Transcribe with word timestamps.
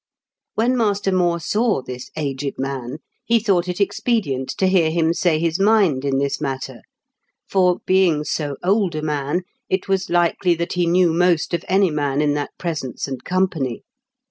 When 0.55 0.75
Master 0.75 1.11
More 1.11 1.39
saw 1.39 1.83
this 1.83 2.09
aged 2.17 2.55
man, 2.57 2.97
he 3.23 3.37
thought 3.39 3.67
it 3.67 3.79
ex 3.79 3.99
pedient 3.99 4.47
to 4.57 4.65
hear 4.65 4.89
him 4.89 5.13
say 5.13 5.37
his 5.37 5.59
mind 5.59 6.03
in 6.03 6.17
this 6.17 6.41
matter, 6.41 6.81
for, 7.47 7.81
being 7.85 8.23
so 8.23 8.55
old 8.63 8.95
a 8.95 9.03
man, 9.03 9.43
it 9.69 9.87
was 9.87 10.09
likely 10.09 10.55
that 10.55 10.73
he 10.73 10.87
knew 10.87 11.13
most 11.13 11.53
of 11.53 11.63
any 11.69 11.91
man 11.91 12.19
in 12.19 12.33
that 12.33 12.49
presence 12.57 13.07
and 13.07 13.23
company. 13.23 13.83